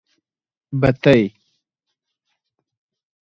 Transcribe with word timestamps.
بتۍ. 0.79 1.21